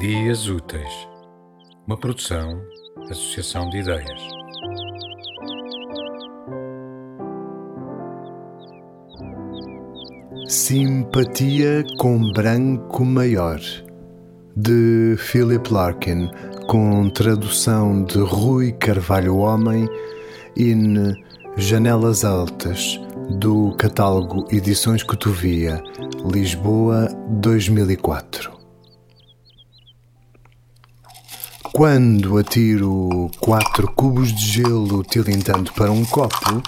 Dias 0.00 0.48
Úteis, 0.48 1.06
uma 1.86 1.94
produção, 1.94 2.58
associação 3.10 3.68
de 3.68 3.80
ideias. 3.80 4.18
Simpatia 10.48 11.84
com 11.98 12.32
Branco 12.32 13.04
Maior, 13.04 13.60
de 14.56 15.16
Philip 15.18 15.70
Larkin, 15.70 16.30
com 16.66 17.10
tradução 17.10 18.02
de 18.02 18.20
Rui 18.20 18.72
Carvalho 18.72 19.36
Homem, 19.36 19.86
in 20.56 21.14
Janelas 21.58 22.24
Altas, 22.24 22.98
do 23.38 23.76
catálogo 23.76 24.46
Edições 24.50 25.02
Cotovia, 25.02 25.82
Lisboa 26.24 27.06
2004. 27.42 28.59
Quando 31.80 32.36
atiro 32.36 33.30
quatro 33.40 33.90
cubos 33.92 34.34
de 34.34 34.44
gelo 34.52 35.02
tilintando 35.02 35.72
para 35.72 35.90
um 35.90 36.04
copo 36.04 36.62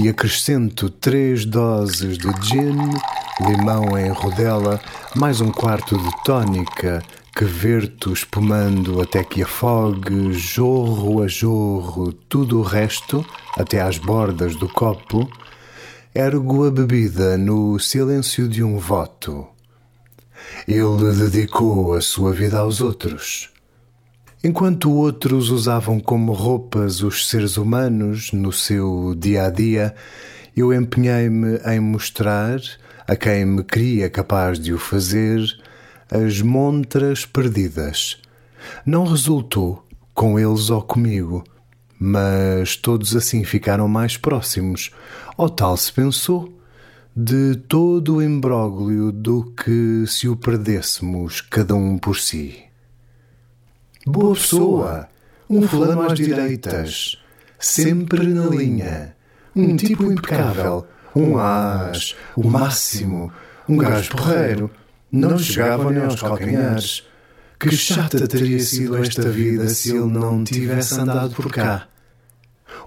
e 0.00 0.08
acrescento 0.08 0.88
três 0.88 1.44
doses 1.44 2.16
de 2.16 2.28
gin, 2.46 2.78
limão 3.40 3.98
em 3.98 4.08
rodela, 4.08 4.80
mais 5.16 5.40
um 5.40 5.50
quarto 5.50 5.98
de 5.98 6.22
tónica 6.22 7.02
que 7.36 7.44
verto 7.44 8.12
espumando 8.12 9.00
até 9.00 9.24
que 9.24 9.42
afogue, 9.42 10.32
jorro 10.32 11.24
a 11.24 11.26
jorro, 11.26 12.12
tudo 12.12 12.60
o 12.60 12.62
resto, 12.62 13.26
até 13.58 13.80
às 13.80 13.98
bordas 13.98 14.54
do 14.54 14.68
copo, 14.68 15.28
ergo 16.14 16.68
a 16.68 16.70
bebida 16.70 17.36
no 17.36 17.80
silêncio 17.80 18.48
de 18.48 18.62
um 18.62 18.78
voto. 18.78 19.44
Ele 20.68 21.12
dedicou 21.16 21.94
a 21.94 22.00
sua 22.00 22.32
vida 22.32 22.58
aos 22.60 22.80
outros. 22.80 23.55
Enquanto 24.46 24.92
outros 24.92 25.50
usavam 25.50 25.98
como 25.98 26.32
roupas 26.32 27.02
os 27.02 27.26
seres 27.26 27.56
humanos 27.56 28.30
no 28.30 28.52
seu 28.52 29.12
dia 29.18 29.46
a 29.46 29.50
dia, 29.50 29.92
eu 30.56 30.72
empenhei-me 30.72 31.58
em 31.66 31.80
mostrar 31.80 32.60
a 33.08 33.16
quem 33.16 33.44
me 33.44 33.64
cria 33.64 34.08
capaz 34.08 34.60
de 34.60 34.72
o 34.72 34.78
fazer 34.78 35.40
as 36.08 36.40
montras 36.42 37.26
perdidas. 37.26 38.18
Não 38.86 39.04
resultou 39.04 39.84
com 40.14 40.38
eles 40.38 40.70
ou 40.70 40.80
comigo 40.80 41.42
mas 41.98 42.76
todos 42.76 43.16
assim 43.16 43.42
ficaram 43.42 43.88
mais 43.88 44.16
próximos, 44.16 44.92
ou 45.36 45.48
tal 45.48 45.76
se 45.76 45.92
pensou, 45.92 46.56
de 47.16 47.56
todo 47.66 48.18
o 48.18 48.22
imbróglio 48.22 49.10
do 49.10 49.52
que 49.56 50.04
se 50.06 50.28
o 50.28 50.36
perdêssemos 50.36 51.40
cada 51.40 51.74
um 51.74 51.98
por 51.98 52.16
si. 52.16 52.65
Boa 54.08 54.34
pessoa, 54.34 55.08
um 55.50 55.62
fulano 55.62 56.02
às 56.02 56.16
direitas, 56.16 57.18
sempre 57.58 58.24
na 58.28 58.46
linha, 58.46 59.16
um 59.54 59.74
tipo 59.74 60.04
impecável, 60.04 60.86
um 61.12 61.36
as, 61.36 62.14
o 62.36 62.48
máximo, 62.48 63.32
um 63.68 63.76
gajo 63.76 64.12
porreiro, 64.12 64.70
não 65.10 65.36
chegava 65.36 65.90
nem 65.90 66.04
aos 66.04 66.20
calcanhares. 66.20 67.02
Que 67.58 67.74
chata 67.74 68.28
teria 68.28 68.60
sido 68.60 68.96
esta 68.96 69.28
vida 69.28 69.68
se 69.70 69.90
ele 69.90 70.06
não 70.06 70.44
tivesse 70.44 71.00
andado 71.00 71.34
por 71.34 71.50
cá. 71.50 71.88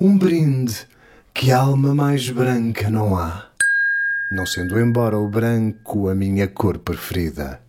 Um 0.00 0.16
brinde, 0.16 0.86
que 1.34 1.50
alma 1.50 1.96
mais 1.96 2.30
branca 2.30 2.88
não 2.88 3.18
há, 3.18 3.48
não 4.30 4.46
sendo 4.46 4.78
embora 4.78 5.18
o 5.18 5.28
branco 5.28 6.08
a 6.08 6.14
minha 6.14 6.46
cor 6.46 6.78
preferida. 6.78 7.60